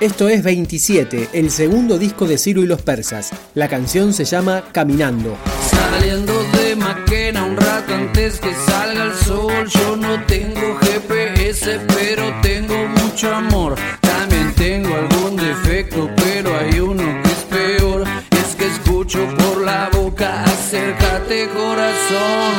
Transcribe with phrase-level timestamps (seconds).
[0.00, 3.32] Esto es 27, el segundo disco de Ciro y los Persas.
[3.52, 5.36] La canción se llama Caminando.
[5.70, 12.32] Saliendo de Maquena un rato antes que salga el sol, yo no tengo GPS, pero
[12.40, 13.74] tengo mucho amor.
[14.00, 18.04] También tengo algún defecto, pero hay uno que es peor.
[18.30, 22.54] Es que escucho por la boca, acércate corazón,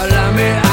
[0.00, 0.65] háblame.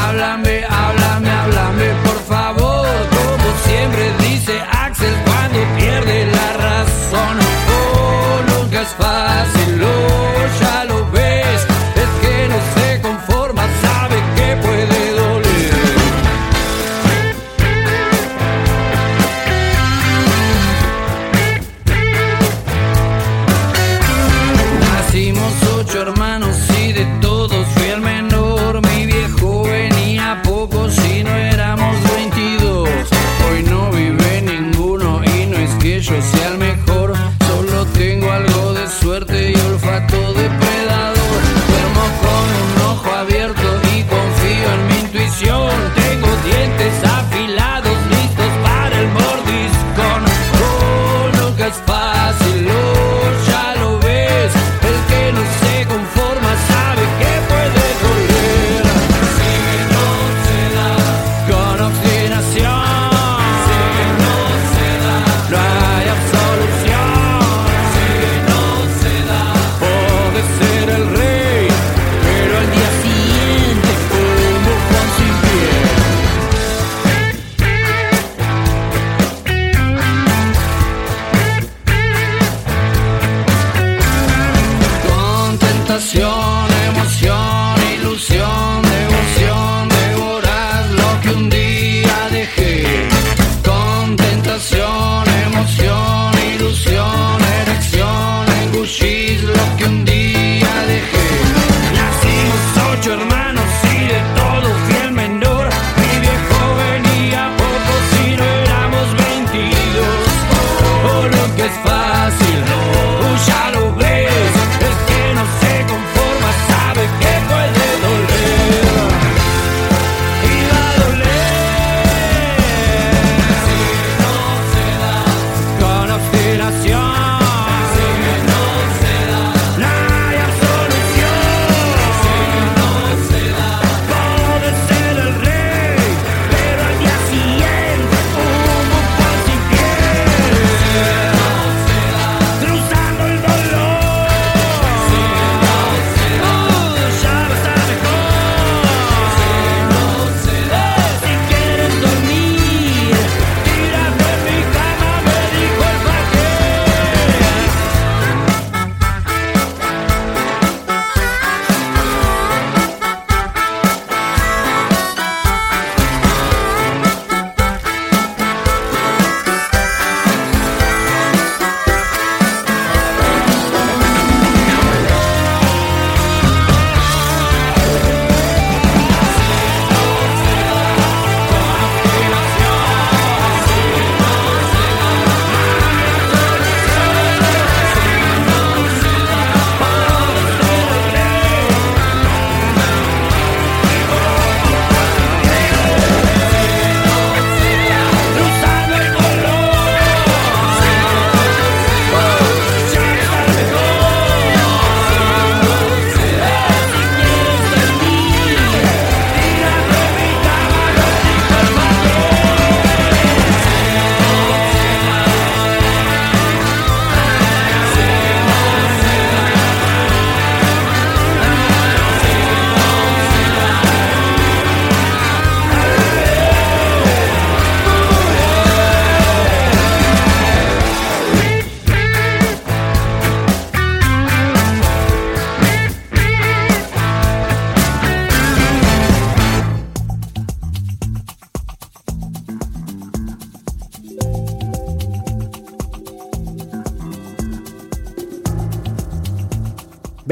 [85.96, 86.33] estación.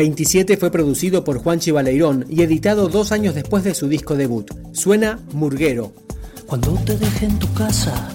[0.02, 4.50] 27 fue producido por Juan Chivaleirón y editado dos años después de su disco debut.
[4.72, 5.94] Suena Murguero.
[6.48, 8.10] Cuando te dejé en tu casa,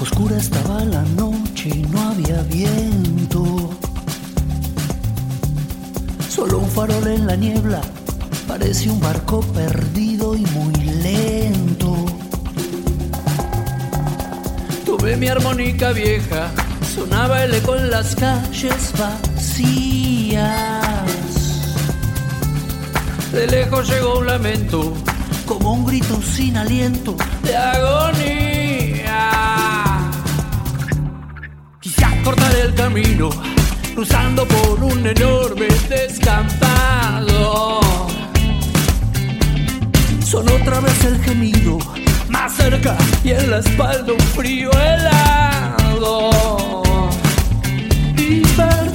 [0.00, 3.70] oscura estaba la noche y no había viento.
[6.28, 7.82] Solo un farol en la niebla,
[8.48, 10.74] parece un barco perdido y muy
[11.04, 12.04] lento.
[14.84, 16.50] Tuve mi armónica vieja,
[16.92, 18.92] sonaba el eco en las calles
[23.32, 24.92] De lejos llegó un lamento,
[25.46, 27.14] como un grito sin aliento
[27.44, 29.30] de agonía.
[31.80, 33.30] Quise cortar el camino,
[33.94, 37.80] cruzando por un enorme descampado.
[40.24, 41.78] Sonó otra vez el gemido,
[42.28, 46.30] más cerca y en la espalda un frío helado.
[48.16, 48.87] Y perdí.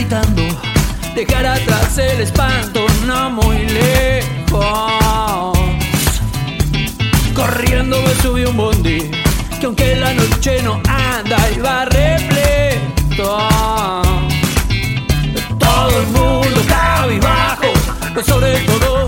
[0.00, 0.42] Gritando.
[1.14, 4.62] Dejar atrás el espanto no muy lejos.
[7.34, 9.10] Corriendo me subí un bondi
[9.60, 13.38] que aunque la noche no anda iba repleto.
[15.58, 17.72] Todo el mundo cabizbajo,
[18.14, 19.06] pero sobre todo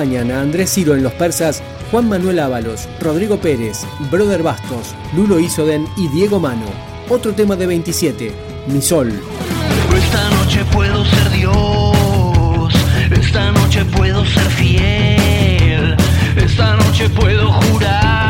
[0.00, 3.80] acompañan a Andrés Ciro en Los Persas, Juan Manuel Ábalos, Rodrigo Pérez,
[4.10, 6.64] Brother Bastos, Lulo Isoden y Diego Mano.
[7.10, 8.32] Otro tema de 27,
[8.68, 9.12] Mi Sol.
[9.94, 12.74] Esta noche puedo ser Dios,
[13.10, 15.96] esta noche puedo ser fiel,
[16.34, 18.29] esta noche puedo jurar.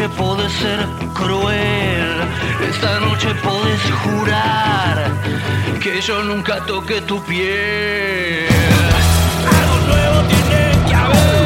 [0.00, 2.20] noche podés ser cruel,
[2.70, 5.12] esta noche puedes jurar
[5.78, 8.48] que yo nunca toque tu piel.
[9.58, 11.39] Algo nuevo tiene que haber.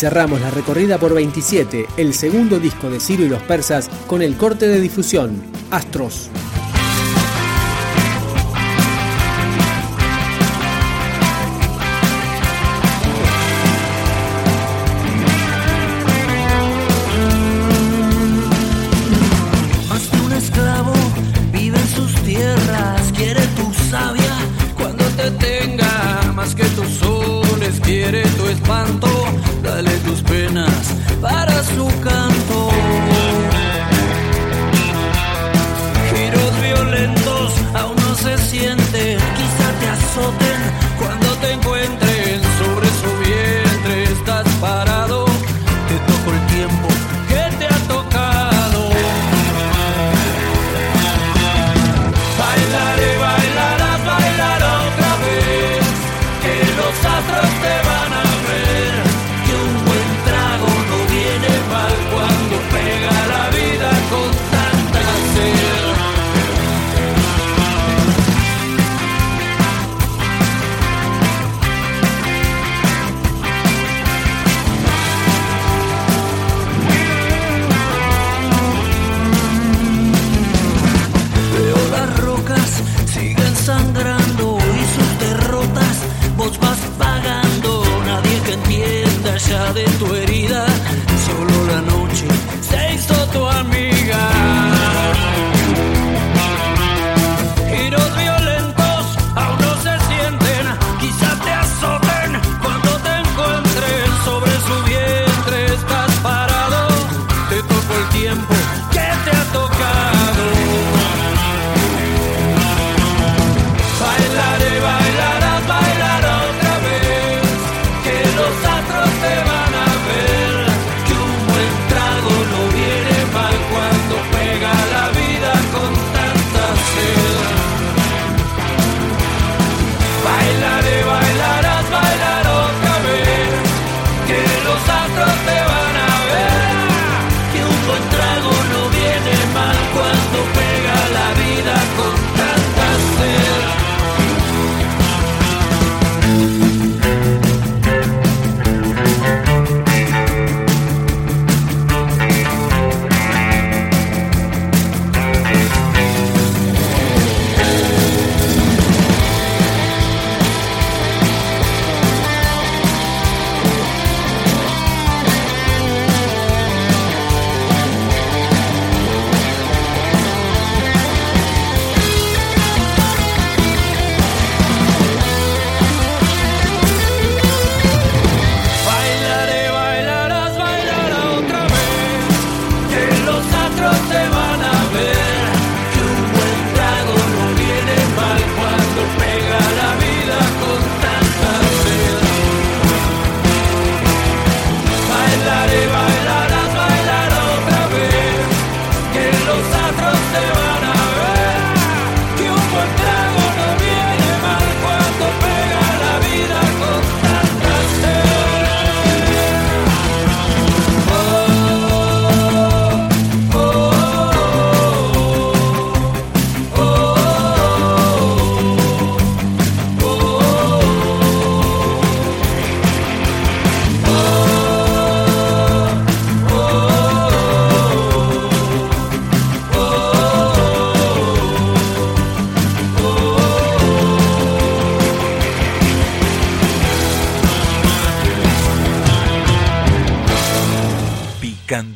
[0.00, 4.38] cerramos la recorrida por 27, el segundo disco de Ciro y los Persas, con el
[4.38, 6.30] corte de difusión, Astros.